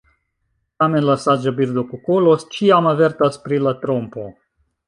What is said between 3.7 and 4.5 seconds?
trompo.